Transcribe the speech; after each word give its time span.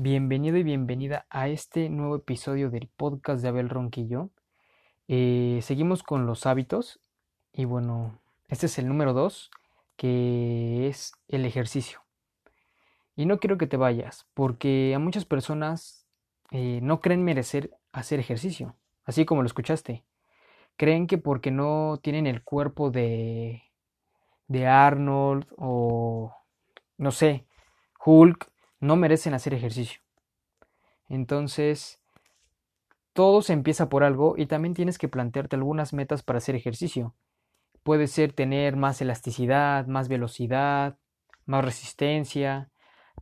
Bienvenido 0.00 0.56
y 0.56 0.62
bienvenida 0.62 1.26
a 1.28 1.48
este 1.48 1.88
nuevo 1.88 2.14
episodio 2.14 2.70
del 2.70 2.86
podcast 2.86 3.42
de 3.42 3.48
Abel 3.48 3.68
Ronquillo. 3.68 4.30
Eh, 5.08 5.58
seguimos 5.60 6.04
con 6.04 6.24
los 6.24 6.46
hábitos 6.46 7.00
y 7.52 7.64
bueno, 7.64 8.20
este 8.46 8.66
es 8.66 8.78
el 8.78 8.86
número 8.86 9.12
2 9.12 9.50
que 9.96 10.86
es 10.86 11.14
el 11.26 11.44
ejercicio. 11.44 12.00
Y 13.16 13.26
no 13.26 13.40
quiero 13.40 13.58
que 13.58 13.66
te 13.66 13.76
vayas 13.76 14.28
porque 14.34 14.92
a 14.94 15.00
muchas 15.00 15.24
personas 15.24 16.06
eh, 16.52 16.78
no 16.80 17.00
creen 17.00 17.24
merecer 17.24 17.72
hacer 17.90 18.20
ejercicio, 18.20 18.76
así 19.04 19.24
como 19.24 19.42
lo 19.42 19.48
escuchaste. 19.48 20.04
Creen 20.76 21.08
que 21.08 21.18
porque 21.18 21.50
no 21.50 21.98
tienen 22.00 22.28
el 22.28 22.44
cuerpo 22.44 22.92
de, 22.92 23.64
de 24.46 24.64
Arnold 24.68 25.48
o 25.56 26.36
no 26.98 27.10
sé, 27.10 27.46
Hulk, 28.06 28.48
no 28.80 28.96
merecen 28.96 29.34
hacer 29.34 29.54
ejercicio. 29.54 30.00
Entonces, 31.08 32.00
todo 33.12 33.42
se 33.42 33.52
empieza 33.52 33.88
por 33.88 34.04
algo 34.04 34.34
y 34.36 34.46
también 34.46 34.74
tienes 34.74 34.98
que 34.98 35.08
plantearte 35.08 35.56
algunas 35.56 35.92
metas 35.92 36.22
para 36.22 36.38
hacer 36.38 36.54
ejercicio. 36.54 37.14
Puede 37.82 38.06
ser 38.06 38.32
tener 38.32 38.76
más 38.76 39.00
elasticidad, 39.00 39.86
más 39.86 40.08
velocidad, 40.08 40.98
más 41.46 41.64
resistencia. 41.64 42.70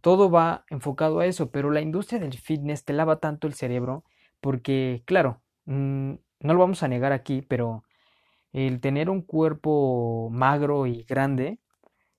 Todo 0.02 0.30
va 0.30 0.64
enfocado 0.68 1.20
a 1.20 1.26
eso, 1.26 1.50
pero 1.50 1.70
la 1.70 1.80
industria 1.80 2.20
del 2.20 2.36
fitness 2.36 2.84
te 2.84 2.92
lava 2.92 3.20
tanto 3.20 3.46
el 3.46 3.54
cerebro 3.54 4.04
porque, 4.40 5.02
claro, 5.06 5.42
mm, 5.64 6.14
no 6.40 6.54
lo 6.54 6.59
vamos 6.59 6.82
a 6.82 6.88
negar 6.88 7.12
aquí, 7.12 7.42
pero 7.42 7.84
el 8.52 8.80
tener 8.80 9.09
un 9.10 9.23
cuerpo 9.23 10.28
magro 10.30 10.86
y 10.86 11.04
grande, 11.04 11.60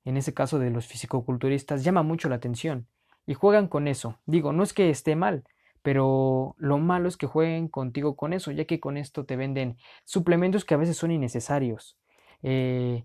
en 0.05 0.17
ese 0.17 0.33
caso 0.33 0.59
de 0.59 0.71
los 0.71 0.87
fisicoculturistas, 0.87 1.83
llama 1.83 2.03
mucho 2.03 2.29
la 2.29 2.35
atención 2.35 2.87
y 3.27 3.35
juegan 3.35 3.67
con 3.67 3.87
eso. 3.87 4.17
Digo, 4.25 4.53
no 4.53 4.63
es 4.63 4.73
que 4.73 4.89
esté 4.89 5.15
mal, 5.15 5.43
pero 5.83 6.55
lo 6.57 6.79
malo 6.79 7.07
es 7.07 7.17
que 7.17 7.27
jueguen 7.27 7.67
contigo 7.67 8.15
con 8.15 8.33
eso, 8.33 8.51
ya 8.51 8.65
que 8.65 8.79
con 8.79 8.97
esto 8.97 9.25
te 9.25 9.35
venden 9.35 9.77
suplementos 10.05 10.65
que 10.65 10.73
a 10.73 10.77
veces 10.77 10.97
son 10.97 11.11
innecesarios. 11.11 11.97
Eh, 12.41 13.03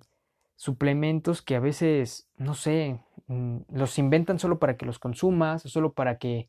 suplementos 0.55 1.43
que 1.43 1.57
a 1.57 1.61
veces, 1.61 2.31
no 2.37 2.55
sé, 2.55 3.01
mm, 3.27 3.59
los 3.73 3.99
inventan 3.99 4.39
solo 4.39 4.59
para 4.61 4.77
que 4.77 4.87
los 4.87 5.01
consumas, 5.01 5.63
solo 5.63 5.93
para 5.93 6.19
que 6.19 6.49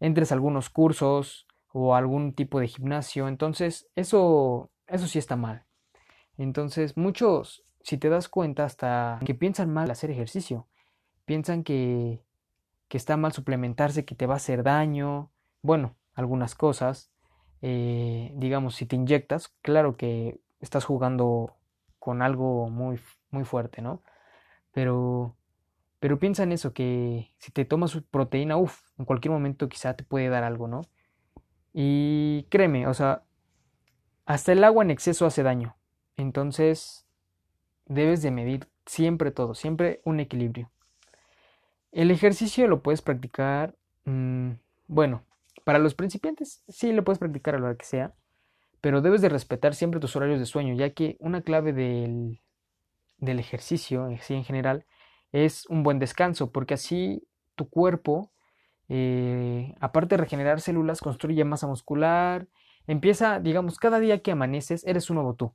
entres 0.00 0.32
a 0.32 0.34
algunos 0.34 0.68
cursos 0.68 1.46
o 1.72 1.94
algún 1.94 2.34
tipo 2.34 2.58
de 2.58 2.68
gimnasio. 2.68 3.28
Entonces, 3.28 3.88
eso, 3.94 4.70
eso 4.88 5.06
sí 5.06 5.20
está 5.20 5.36
mal. 5.36 5.64
Entonces, 6.36 6.96
muchos, 6.96 7.64
si 7.80 7.96
te 7.96 8.08
das 8.08 8.28
cuenta, 8.28 8.64
hasta 8.64 9.20
que 9.24 9.34
piensan 9.34 9.72
mal 9.72 9.90
hacer 9.90 10.10
ejercicio, 10.10 10.66
piensan 11.24 11.62
que 11.62 12.24
que 12.88 12.96
está 12.96 13.16
mal 13.16 13.32
suplementarse, 13.32 14.04
que 14.04 14.14
te 14.14 14.26
va 14.26 14.34
a 14.34 14.36
hacer 14.36 14.62
daño, 14.62 15.30
bueno, 15.62 15.96
algunas 16.14 16.54
cosas. 16.54 17.10
Eh, 17.62 18.32
digamos, 18.36 18.74
si 18.74 18.86
te 18.86 18.96
inyectas, 18.96 19.48
claro 19.62 19.96
que 19.96 20.40
estás 20.60 20.84
jugando 20.84 21.56
con 21.98 22.22
algo 22.22 22.68
muy, 22.68 23.00
muy 23.30 23.44
fuerte, 23.44 23.80
¿no? 23.82 24.02
Pero, 24.72 25.36
pero 26.00 26.18
piensa 26.18 26.42
en 26.42 26.52
eso, 26.52 26.72
que 26.74 27.34
si 27.38 27.50
te 27.52 27.64
tomas 27.64 27.96
proteína, 28.10 28.56
uff, 28.58 28.82
en 28.98 29.06
cualquier 29.06 29.32
momento 29.32 29.68
quizá 29.68 29.94
te 29.94 30.04
puede 30.04 30.28
dar 30.28 30.44
algo, 30.44 30.68
¿no? 30.68 30.82
Y 31.72 32.46
créeme, 32.50 32.86
o 32.86 32.94
sea, 32.94 33.24
hasta 34.26 34.52
el 34.52 34.64
agua 34.64 34.84
en 34.84 34.90
exceso 34.90 35.26
hace 35.26 35.42
daño. 35.42 35.76
Entonces, 36.16 37.06
debes 37.86 38.22
de 38.22 38.30
medir 38.30 38.68
siempre 38.86 39.30
todo, 39.30 39.54
siempre 39.54 40.00
un 40.04 40.20
equilibrio. 40.20 40.70
El 41.94 42.10
ejercicio 42.10 42.66
lo 42.66 42.82
puedes 42.82 43.02
practicar, 43.02 43.76
mm, 44.04 44.50
bueno, 44.88 45.22
para 45.62 45.78
los 45.78 45.94
principiantes 45.94 46.64
sí 46.68 46.92
lo 46.92 47.04
puedes 47.04 47.20
practicar 47.20 47.54
a 47.54 47.58
la 47.60 47.66
hora 47.66 47.76
que 47.76 47.84
sea, 47.84 48.12
pero 48.80 49.00
debes 49.00 49.22
de 49.22 49.28
respetar 49.28 49.76
siempre 49.76 50.00
tus 50.00 50.16
horarios 50.16 50.40
de 50.40 50.46
sueño, 50.46 50.74
ya 50.74 50.90
que 50.90 51.16
una 51.20 51.42
clave 51.42 51.72
del, 51.72 52.40
del 53.18 53.38
ejercicio, 53.38 54.06
así 54.06 54.34
en 54.34 54.44
general, 54.44 54.86
es 55.30 55.66
un 55.66 55.84
buen 55.84 56.00
descanso, 56.00 56.50
porque 56.50 56.74
así 56.74 57.28
tu 57.54 57.68
cuerpo, 57.70 58.32
eh, 58.88 59.74
aparte 59.80 60.16
de 60.16 60.22
regenerar 60.22 60.60
células, 60.60 61.00
construye 61.00 61.44
masa 61.44 61.68
muscular, 61.68 62.48
empieza, 62.88 63.38
digamos, 63.38 63.78
cada 63.78 64.00
día 64.00 64.20
que 64.20 64.32
amaneces, 64.32 64.84
eres 64.84 65.10
un 65.10 65.16
nuevo 65.16 65.34
tú, 65.36 65.54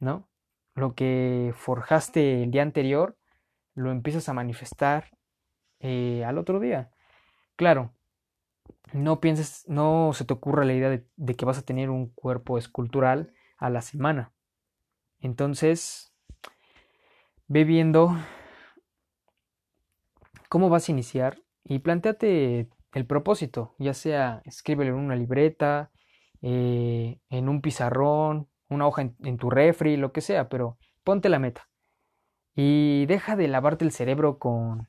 ¿no? 0.00 0.28
Lo 0.74 0.94
que 0.96 1.52
forjaste 1.56 2.42
el 2.42 2.50
día 2.50 2.62
anterior, 2.62 3.16
lo 3.74 3.92
empiezas 3.92 4.28
a 4.28 4.34
manifestar 4.34 5.10
eh, 5.80 6.24
al 6.24 6.38
otro 6.38 6.60
día. 6.60 6.90
Claro, 7.56 7.92
no 8.92 9.20
pienses, 9.20 9.64
no 9.68 10.12
se 10.14 10.24
te 10.24 10.34
ocurra 10.34 10.64
la 10.64 10.74
idea 10.74 10.90
de, 10.90 11.36
que 11.36 11.44
vas 11.44 11.58
a 11.58 11.62
tener 11.62 11.90
un 11.90 12.08
cuerpo 12.10 12.58
escultural 12.58 13.32
a 13.58 13.70
la 13.70 13.82
semana. 13.82 14.32
Entonces, 15.20 16.14
ve 17.46 17.64
viendo 17.64 18.16
cómo 20.48 20.68
vas 20.68 20.88
a 20.88 20.92
iniciar 20.92 21.42
y 21.64 21.80
planteate 21.80 22.68
el 22.92 23.06
propósito, 23.06 23.74
ya 23.78 23.94
sea 23.94 24.42
escríbelo 24.44 24.94
en 24.94 25.04
una 25.04 25.16
libreta, 25.16 25.90
eh, 26.42 27.20
en 27.28 27.48
un 27.48 27.60
pizarrón, 27.60 28.48
una 28.68 28.86
hoja 28.86 29.02
en, 29.02 29.16
en, 29.20 29.36
tu 29.36 29.50
refri, 29.50 29.96
lo 29.96 30.12
que 30.12 30.20
sea, 30.20 30.48
pero 30.48 30.78
ponte 31.04 31.28
la 31.28 31.38
meta. 31.38 31.68
Y 32.54 33.06
deja 33.06 33.36
de 33.36 33.46
lavarte 33.48 33.84
el 33.84 33.92
cerebro 33.92 34.38
con 34.38 34.88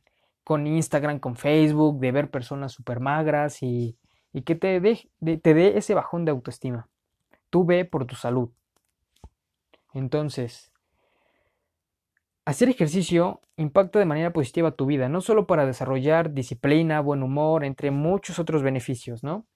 con 0.51 0.67
Instagram, 0.67 1.19
con 1.19 1.37
Facebook, 1.37 2.01
de 2.01 2.11
ver 2.11 2.29
personas 2.29 2.73
súper 2.73 2.99
magras 2.99 3.63
y, 3.63 3.97
que 4.43 4.53
te 4.53 4.81
dé 4.81 5.09
te 5.41 5.53
dé 5.53 5.77
ese 5.77 5.93
bajón 5.93 6.25
de 6.25 6.31
autoestima. 6.31 6.89
Tú 7.49 7.63
ve 7.63 7.85
por 7.85 8.05
tu 8.05 8.15
salud. 8.15 8.49
Entonces, 9.93 10.73
hacer 12.43 12.67
ejercicio 12.67 13.39
impacta 13.55 13.99
de 13.99 14.03
manera 14.03 14.33
positiva 14.33 14.71
tu 14.71 14.85
vida, 14.87 15.07
no 15.07 15.21
solo 15.21 15.47
para 15.47 15.65
desarrollar 15.65 16.33
disciplina, 16.33 16.99
buen 16.99 17.23
humor, 17.23 17.63
entre 17.63 17.89
muchos 17.89 18.37
otros 18.37 18.61
beneficios, 18.61 19.23
¿no? 19.23 19.47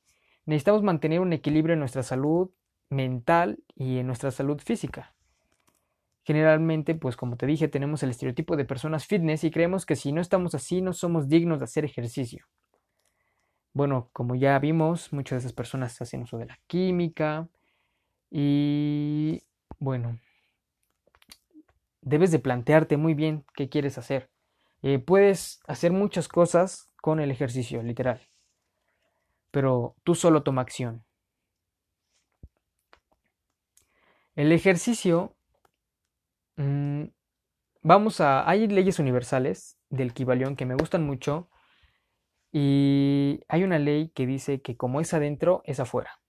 Necesitamos 0.45 0.81
mantener 0.81 1.19
un 1.19 1.33
equilibrio 1.33 1.73
en 1.73 1.79
nuestra 1.79 2.03
salud 2.03 2.51
mental 2.89 3.59
y 3.75 3.97
en 3.97 4.07
nuestra 4.07 4.31
salud 4.31 4.61
física. 4.61 5.13
Generalmente, 6.25 6.95
pues 6.95 7.15
como 7.15 7.37
te 7.37 7.45
dije, 7.45 7.67
tenemos 7.67 8.01
el 8.01 8.09
estereotipo 8.09 8.57
de 8.57 8.65
personas 8.65 9.05
fitness 9.05 9.43
y 9.43 9.51
creemos 9.51 9.85
que 9.85 9.95
si 9.95 10.11
no 10.11 10.21
estamos 10.21 10.55
así 10.55 10.81
no 10.81 10.91
somos 10.91 11.29
dignos 11.29 11.59
de 11.59 11.65
hacer 11.65 11.85
ejercicio. 11.85 12.47
Bueno, 13.73 14.09
como 14.11 14.33
ya 14.33 14.57
vimos, 14.57 15.13
muchas 15.13 15.35
de 15.35 15.39
esas 15.41 15.53
personas 15.53 16.01
hacen 16.01 16.23
uso 16.23 16.39
de 16.39 16.47
la 16.47 16.59
química 16.65 17.47
y 18.31 19.43
bueno, 19.77 20.17
debes 22.01 22.31
de 22.31 22.39
plantearte 22.39 22.97
muy 22.97 23.13
bien 23.13 23.45
qué 23.53 23.69
quieres 23.69 23.99
hacer. 23.99 24.31
Eh, 24.81 24.97
puedes 24.97 25.59
hacer 25.67 25.91
muchas 25.91 26.27
cosas 26.27 26.89
con 27.01 27.19
el 27.19 27.29
ejercicio, 27.29 27.83
literal, 27.83 28.19
pero 29.51 29.95
tú 30.03 30.15
solo 30.15 30.41
toma 30.41 30.63
acción. 30.63 31.05
El 34.35 34.51
ejercicio 34.51 35.34
Mm, 36.57 37.05
vamos 37.81 38.21
a... 38.21 38.47
Hay 38.49 38.67
leyes 38.67 38.99
universales 38.99 39.77
del 39.89 40.13
Kibalión 40.13 40.55
que 40.55 40.65
me 40.65 40.75
gustan 40.75 41.05
mucho 41.05 41.49
y 42.51 43.41
hay 43.47 43.63
una 43.63 43.79
ley 43.79 44.09
que 44.15 44.25
dice 44.25 44.61
que 44.61 44.77
como 44.77 45.01
es 45.01 45.13
adentro, 45.13 45.61
es 45.65 45.79
afuera. 45.79 46.21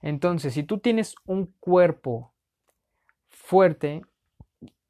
Entonces, 0.00 0.54
si 0.54 0.64
tú 0.64 0.78
tienes 0.78 1.14
un 1.24 1.54
cuerpo 1.60 2.34
fuerte, 3.28 4.02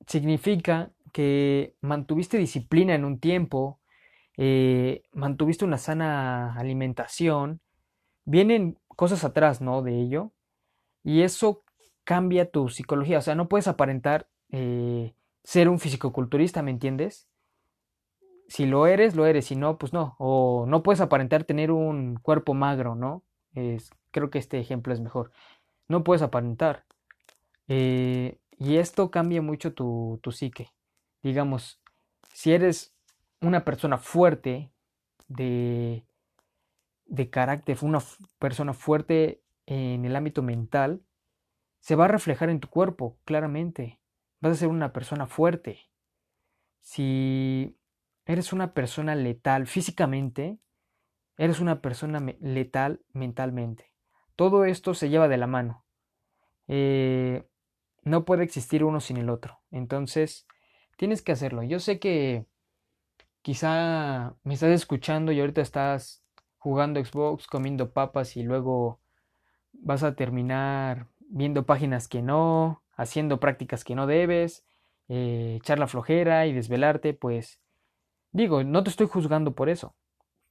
significa 0.07 0.91
que 1.13 1.77
mantuviste 1.83 2.39
disciplina 2.39 2.95
en 2.95 3.05
un 3.05 3.21
tiempo, 3.21 3.81
eh, 4.39 5.03
mantuviste 5.13 5.67
una 5.67 5.77
sana 5.77 6.55
alimentación, 6.55 7.61
vienen 8.25 8.79
cosas 8.97 9.25
atrás, 9.25 9.61
¿no? 9.61 9.83
De 9.83 10.01
ello. 10.01 10.33
Y 11.05 11.23
eso 11.23 11.65
cambia 12.05 12.51
tu 12.51 12.69
psicología. 12.69 13.19
O 13.19 13.23
sea, 13.23 13.35
no 13.35 13.49
puedes 13.49 13.69
aparentar 13.69 14.29
eh, 14.53 15.15
ser 15.43 15.69
un 15.69 15.81
fisicoculturista, 15.81 16.63
¿me 16.63 16.71
entiendes? 16.71 17.29
Si 18.49 18.67
lo 18.67 18.87
eres, 18.87 19.17
lo 19.17 19.27
eres, 19.27 19.47
si 19.47 19.57
no, 19.57 19.79
pues 19.79 19.93
no. 19.93 20.15
O 20.19 20.67
no 20.69 20.83
puedes 20.83 21.01
aparentar 21.01 21.45
tener 21.45 21.71
un 21.73 22.17
cuerpo 22.17 22.55
magro, 22.55 22.95
¿no? 22.95 23.25
Es, 23.55 23.91
creo 24.11 24.31
que 24.31 24.39
este 24.39 24.61
ejemplo 24.61 24.93
es 24.93 25.01
mejor. 25.01 25.33
No 25.89 26.05
puedes 26.05 26.23
aparentar. 26.23 26.85
Eh, 27.69 28.39
y 28.59 28.77
esto 28.77 29.11
cambia 29.11 29.41
mucho 29.43 29.73
tu, 29.73 30.21
tu 30.23 30.33
psique. 30.33 30.71
Digamos, 31.23 31.81
si 32.35 32.53
eres 32.53 32.95
una 33.41 33.65
persona 33.65 33.97
fuerte 33.99 34.71
de, 35.29 36.05
de 37.07 37.31
carácter, 37.31 37.79
una 37.83 38.01
persona 38.39 38.75
fuerte 38.75 39.43
en 39.67 40.05
el 40.05 40.15
ámbito 40.15 40.43
mental, 40.43 41.03
se 41.81 41.97
va 41.97 42.05
a 42.05 42.09
reflejar 42.09 42.51
en 42.51 42.61
tu 42.61 42.69
cuerpo, 42.69 43.17
claramente 43.25 43.99
vas 44.43 44.53
a 44.53 44.57
ser 44.57 44.69
una 44.69 44.93
persona 44.93 45.27
fuerte. 45.27 45.79
Si 46.81 47.79
eres 48.27 48.53
una 48.53 48.75
persona 48.75 49.15
letal 49.15 49.67
físicamente, 49.67 50.59
eres 51.39 51.61
una 51.61 51.81
persona 51.81 52.21
letal 52.41 53.01
mentalmente. 53.13 53.93
Todo 54.37 54.65
esto 54.65 54.95
se 54.95 55.09
lleva 55.09 55.29
de 55.29 55.37
la 55.37 55.47
mano. 55.47 55.85
Eh, 56.67 57.49
no 58.03 58.25
puede 58.25 58.43
existir 58.43 58.83
uno 58.83 59.01
sin 59.01 59.17
el 59.17 59.31
otro. 59.31 59.61
Entonces, 59.71 60.47
tienes 60.97 61.23
que 61.23 61.33
hacerlo. 61.33 61.63
Yo 61.63 61.79
sé 61.79 62.01
que 62.01 62.47
quizá 63.43 64.35
me 64.43 64.55
estás 64.55 64.71
escuchando 64.71 65.31
y 65.31 65.41
ahorita 65.41 65.61
estás 65.61 66.25
jugando 66.59 67.05
Xbox, 67.05 67.47
comiendo 67.47 67.93
papas 67.93 68.37
y 68.37 68.43
luego 68.43 69.01
vas 69.73 70.03
a 70.03 70.17
terminar 70.17 71.07
viendo 71.21 71.65
páginas 71.65 72.09
que 72.09 72.23
no, 72.23 72.83
haciendo 73.03 73.41
prácticas 73.41 73.85
que 73.85 73.95
no 73.95 74.07
debes, 74.07 74.65
eh, 75.09 75.59
echar 75.61 75.79
la 75.79 75.89
flojera 75.89 76.47
y 76.47 76.53
desvelarte, 76.53 77.15
pues 77.15 77.61
digo, 78.33 78.65
no 78.65 78.83
te 78.83 78.91
estoy 78.91 79.07
juzgando 79.07 79.55
por 79.55 79.69
eso. 79.69 79.95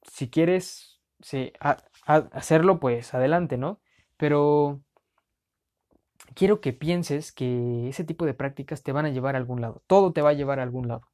Si 0.03 0.29
quieres 0.29 0.99
hacerlo, 2.05 2.79
pues 2.79 3.13
adelante, 3.13 3.57
¿no? 3.57 3.79
Pero 4.17 4.81
quiero 6.35 6.61
que 6.61 6.73
pienses 6.73 7.31
que 7.31 7.89
ese 7.89 8.03
tipo 8.03 8.25
de 8.25 8.33
prácticas 8.33 8.83
te 8.83 8.91
van 8.91 9.05
a 9.05 9.09
llevar 9.09 9.35
a 9.35 9.39
algún 9.39 9.61
lado. 9.61 9.83
Todo 9.87 10.13
te 10.13 10.21
va 10.21 10.29
a 10.31 10.33
llevar 10.33 10.59
a 10.59 10.63
algún 10.63 10.87
lado. 10.87 11.07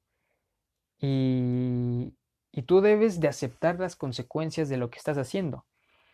Y, 1.00 2.14
y 2.52 2.62
tú 2.64 2.82
debes 2.82 3.20
de 3.20 3.28
aceptar 3.28 3.80
las 3.80 3.96
consecuencias 3.96 4.70
de 4.70 4.78
lo 4.78 4.90
que 4.90 4.98
estás 4.98 5.18
haciendo. 5.18 5.66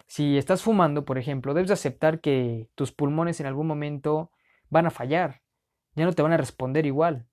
Si 0.07 0.37
estás 0.37 0.61
fumando, 0.61 1.05
por 1.05 1.17
ejemplo, 1.17 1.53
debes 1.53 1.69
de 1.69 1.75
aceptar 1.75 2.19
que 2.19 2.67
tus 2.75 2.91
pulmones 2.91 3.39
en 3.39 3.45
algún 3.45 3.67
momento 3.67 4.29
van 4.73 4.87
a 4.87 4.91
fallar. 4.91 5.41
Ya 5.95 6.05
no 6.05 6.13
te 6.13 6.23
van 6.23 6.33
a 6.33 6.37
responder 6.37 6.85
igual. 6.85 7.27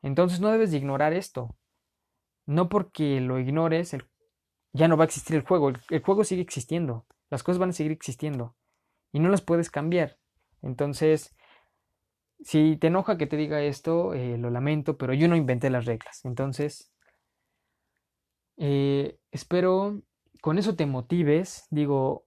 Entonces 0.00 0.40
no 0.40 0.50
debes 0.50 0.70
de 0.70 0.78
ignorar 0.78 1.12
esto. 1.12 1.56
No 2.46 2.68
porque 2.68 3.20
lo 3.20 3.38
ignores, 3.38 3.94
ya 4.72 4.88
no 4.88 4.96
va 4.96 5.04
a 5.04 5.06
existir 5.06 5.36
el 5.36 5.42
juego. 5.42 5.72
el 5.90 6.02
juego 6.02 6.24
sigue 6.24 6.40
existiendo. 6.40 7.06
Las 7.28 7.42
cosas 7.42 7.58
van 7.58 7.70
a 7.70 7.72
seguir 7.72 7.92
existiendo. 7.92 8.56
Y 9.12 9.18
no 9.20 9.28
las 9.28 9.42
puedes 9.42 9.70
cambiar. 9.70 10.18
Entonces, 10.62 11.36
si 12.40 12.76
te 12.76 12.86
enoja 12.86 13.18
que 13.18 13.26
te 13.26 13.36
diga 13.36 13.60
esto, 13.60 14.14
eh, 14.14 14.38
lo 14.38 14.50
lamento, 14.50 14.96
pero 14.96 15.12
yo 15.12 15.28
no 15.28 15.36
inventé 15.36 15.68
las 15.68 15.84
reglas. 15.84 16.24
Entonces, 16.24 16.92
eh, 18.56 19.18
espero 19.32 20.00
con 20.40 20.58
eso 20.58 20.76
te 20.76 20.86
motives. 20.86 21.66
Digo, 21.70 22.24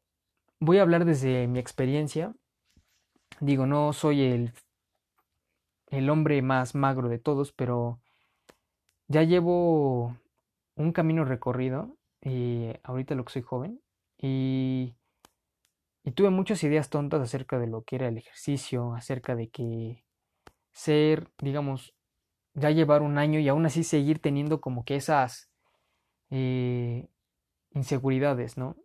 voy 0.59 0.77
a 0.77 0.81
hablar 0.81 1.05
desde 1.05 1.47
mi 1.47 1.59
experiencia. 1.59 2.35
Digo, 3.39 3.65
no 3.65 3.93
soy 3.93 4.21
el, 4.21 4.53
el 5.87 6.09
hombre 6.09 6.41
más 6.41 6.75
magro 6.75 7.09
de 7.09 7.19
todos, 7.19 7.51
pero 7.51 7.99
ya 9.07 9.23
llevo 9.23 10.17
un 10.75 10.91
camino 10.91 11.25
recorrido. 11.25 11.97
Y 12.21 12.65
eh, 12.65 12.79
ahorita 12.83 13.15
lo 13.15 13.25
que 13.25 13.33
soy 13.33 13.41
joven. 13.41 13.81
Y 14.17 14.93
y 16.03 16.11
tuve 16.11 16.29
muchas 16.29 16.63
ideas 16.63 16.89
tontas 16.89 17.21
acerca 17.21 17.59
de 17.59 17.67
lo 17.67 17.83
que 17.83 17.95
era 17.97 18.07
el 18.07 18.17
ejercicio, 18.17 18.93
acerca 18.95 19.35
de 19.35 19.49
que 19.49 20.03
ser, 20.71 21.29
digamos, 21.39 21.93
ya 22.53 22.71
llevar 22.71 23.01
un 23.01 23.17
año 23.17 23.39
y 23.39 23.49
aún 23.49 23.65
así 23.65 23.83
seguir 23.83 24.19
teniendo 24.19 24.61
como 24.61 24.85
que 24.85 24.95
esas 24.95 25.51
eh, 26.31 27.07
inseguridades, 27.71 28.57
¿no? 28.57 28.77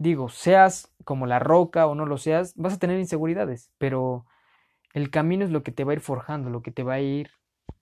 Digo, 0.00 0.30
seas 0.30 0.90
como 1.04 1.26
la 1.26 1.38
roca 1.38 1.86
o 1.86 1.94
no 1.94 2.06
lo 2.06 2.16
seas, 2.16 2.54
vas 2.56 2.72
a 2.72 2.78
tener 2.78 2.98
inseguridades, 2.98 3.70
pero 3.76 4.24
el 4.94 5.10
camino 5.10 5.44
es 5.44 5.50
lo 5.50 5.62
que 5.62 5.72
te 5.72 5.84
va 5.84 5.92
a 5.92 5.94
ir 5.96 6.00
forjando, 6.00 6.48
lo 6.48 6.62
que 6.62 6.70
te 6.70 6.82
va 6.82 6.94
a 6.94 7.00
ir 7.00 7.32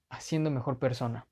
haciendo 0.08 0.50
mejor 0.50 0.80
persona. 0.80 1.28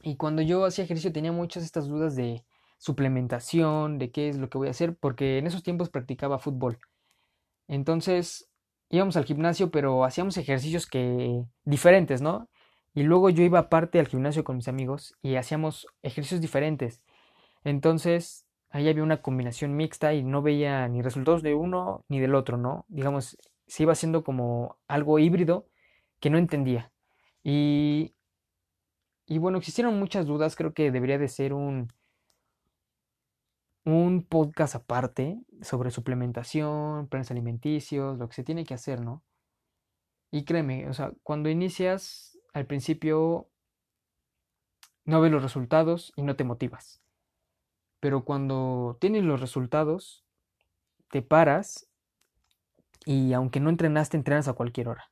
Y 0.00 0.16
cuando 0.16 0.40
yo 0.40 0.64
hacía 0.64 0.84
ejercicio 0.84 1.12
tenía 1.12 1.32
muchas 1.32 1.64
estas 1.64 1.86
dudas 1.86 2.16
de 2.16 2.46
suplementación, 2.78 3.98
de 3.98 4.10
qué 4.10 4.30
es 4.30 4.38
lo 4.38 4.48
que 4.48 4.56
voy 4.56 4.68
a 4.68 4.70
hacer, 4.70 4.96
porque 4.96 5.36
en 5.36 5.46
esos 5.46 5.62
tiempos 5.62 5.90
practicaba 5.90 6.38
fútbol. 6.38 6.78
Entonces 7.68 8.48
íbamos 8.88 9.18
al 9.18 9.26
gimnasio, 9.26 9.70
pero 9.70 10.02
hacíamos 10.06 10.38
ejercicios 10.38 10.86
que 10.86 11.44
diferentes, 11.64 12.22
¿no? 12.22 12.48
Y 12.94 13.02
luego 13.02 13.28
yo 13.28 13.42
iba 13.42 13.58
aparte 13.58 14.00
al 14.00 14.08
gimnasio 14.08 14.44
con 14.44 14.56
mis 14.56 14.68
amigos 14.68 15.14
y 15.20 15.36
hacíamos 15.36 15.86
ejercicios 16.00 16.40
diferentes. 16.40 17.02
Entonces 17.64 18.46
ahí 18.72 18.88
había 18.88 19.02
una 19.02 19.22
combinación 19.22 19.76
mixta 19.76 20.14
y 20.14 20.24
no 20.24 20.42
veía 20.42 20.88
ni 20.88 21.02
resultados 21.02 21.42
de 21.42 21.54
uno 21.54 22.04
ni 22.08 22.20
del 22.20 22.34
otro, 22.34 22.56
¿no? 22.56 22.86
Digamos, 22.88 23.36
se 23.66 23.82
iba 23.84 23.92
haciendo 23.92 24.24
como 24.24 24.78
algo 24.88 25.18
híbrido 25.18 25.68
que 26.20 26.30
no 26.30 26.38
entendía. 26.38 26.90
Y, 27.44 28.14
y 29.26 29.38
bueno, 29.38 29.58
existieron 29.58 29.98
muchas 29.98 30.26
dudas, 30.26 30.56
creo 30.56 30.72
que 30.72 30.90
debería 30.90 31.18
de 31.18 31.28
ser 31.28 31.52
un, 31.52 31.92
un 33.84 34.24
podcast 34.24 34.74
aparte 34.74 35.38
sobre 35.60 35.90
suplementación, 35.90 37.08
planes 37.08 37.30
alimenticios, 37.30 38.18
lo 38.18 38.28
que 38.28 38.34
se 38.34 38.44
tiene 38.44 38.64
que 38.64 38.74
hacer, 38.74 39.00
¿no? 39.02 39.22
Y 40.30 40.44
créeme, 40.44 40.88
o 40.88 40.94
sea, 40.94 41.12
cuando 41.22 41.50
inicias 41.50 42.38
al 42.54 42.66
principio 42.66 43.48
no 45.04 45.20
ves 45.20 45.32
los 45.32 45.42
resultados 45.42 46.12
y 46.16 46.22
no 46.22 46.36
te 46.36 46.44
motivas. 46.44 47.01
Pero 48.02 48.26
cuando 48.26 48.98
tienes 49.00 49.24
los 49.24 49.40
resultados, 49.40 50.26
te 51.10 51.22
paras 51.22 51.88
y 53.06 53.32
aunque 53.32 53.60
no 53.60 53.70
entrenaste, 53.70 54.18
entrenas 54.18 54.48
a 54.48 54.54
cualquier 54.54 54.88
hora. 54.88 55.10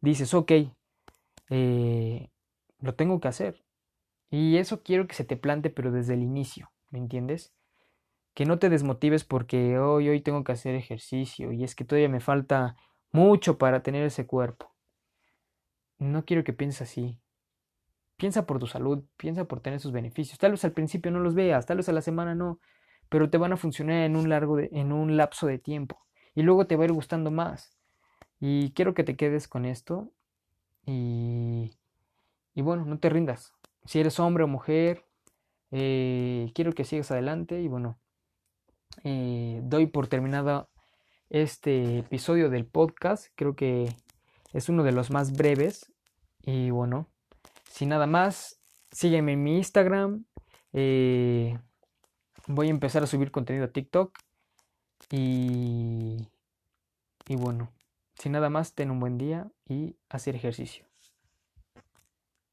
Dices, 0.00 0.34
ok, 0.34 0.52
eh, 1.50 2.30
lo 2.80 2.94
tengo 2.96 3.20
que 3.20 3.28
hacer. 3.28 3.64
Y 4.30 4.56
eso 4.56 4.82
quiero 4.82 5.06
que 5.06 5.14
se 5.14 5.24
te 5.24 5.36
plante, 5.36 5.70
pero 5.70 5.92
desde 5.92 6.14
el 6.14 6.22
inicio, 6.22 6.72
¿me 6.90 6.98
entiendes? 6.98 7.52
que 8.34 8.46
no 8.46 8.58
te 8.58 8.70
desmotives 8.70 9.24
porque 9.24 9.78
hoy, 9.78 10.08
hoy 10.08 10.20
tengo 10.20 10.44
que 10.44 10.52
hacer 10.52 10.74
ejercicio 10.74 11.52
y 11.52 11.64
es 11.64 11.74
que 11.74 11.84
todavía 11.84 12.08
me 12.08 12.20
falta 12.20 12.76
mucho 13.12 13.58
para 13.58 13.82
tener 13.82 14.04
ese 14.04 14.26
cuerpo. 14.26 14.72
No 15.98 16.24
quiero 16.24 16.44
que 16.44 16.52
pienses 16.52 16.82
así. 16.82 17.21
Piensa 18.22 18.46
por 18.46 18.60
tu 18.60 18.68
salud, 18.68 19.02
piensa 19.16 19.46
por 19.46 19.58
tener 19.58 19.80
sus 19.80 19.90
beneficios. 19.90 20.38
Tal 20.38 20.52
vez 20.52 20.64
al 20.64 20.70
principio 20.70 21.10
no 21.10 21.18
los 21.18 21.34
veas, 21.34 21.66
tal 21.66 21.78
vez 21.78 21.88
a 21.88 21.92
la 21.92 22.02
semana 22.02 22.36
no, 22.36 22.60
pero 23.08 23.28
te 23.28 23.36
van 23.36 23.52
a 23.52 23.56
funcionar 23.56 24.04
en 24.04 24.14
un 24.14 24.28
largo 24.28 24.60
en 24.60 24.92
un 24.92 25.16
lapso 25.16 25.48
de 25.48 25.58
tiempo 25.58 26.06
y 26.32 26.42
luego 26.42 26.68
te 26.68 26.76
va 26.76 26.84
a 26.84 26.86
ir 26.86 26.92
gustando 26.92 27.32
más. 27.32 27.76
Y 28.38 28.70
quiero 28.74 28.94
que 28.94 29.02
te 29.02 29.16
quedes 29.16 29.48
con 29.48 29.64
esto 29.64 30.12
y, 30.86 31.72
y 32.54 32.62
bueno, 32.62 32.84
no 32.84 33.00
te 33.00 33.08
rindas. 33.08 33.54
Si 33.86 33.98
eres 33.98 34.20
hombre 34.20 34.44
o 34.44 34.46
mujer, 34.46 35.04
eh, 35.72 36.52
quiero 36.54 36.74
que 36.74 36.84
sigas 36.84 37.10
adelante 37.10 37.60
y 37.60 37.66
bueno, 37.66 37.98
eh, 39.02 39.62
doy 39.64 39.86
por 39.86 40.06
terminado 40.06 40.68
este 41.28 41.98
episodio 41.98 42.50
del 42.50 42.66
podcast. 42.66 43.32
Creo 43.34 43.56
que 43.56 43.96
es 44.52 44.68
uno 44.68 44.84
de 44.84 44.92
los 44.92 45.10
más 45.10 45.32
breves. 45.32 45.92
Y 46.44 46.70
bueno, 46.70 47.08
sin 47.72 47.88
nada 47.88 48.06
más, 48.06 48.60
sígueme 48.90 49.32
en 49.32 49.42
mi 49.42 49.56
Instagram. 49.56 50.26
Eh, 50.74 51.58
voy 52.46 52.66
a 52.66 52.70
empezar 52.70 53.02
a 53.02 53.06
subir 53.06 53.30
contenido 53.30 53.64
a 53.64 53.72
TikTok. 53.72 54.18
Y, 55.10 56.28
y 57.26 57.36
bueno, 57.36 57.72
sin 58.18 58.32
nada 58.32 58.50
más, 58.50 58.74
ten 58.74 58.90
un 58.90 59.00
buen 59.00 59.16
día 59.16 59.50
y 59.66 59.96
hacer 60.10 60.36
ejercicio. 60.36 60.91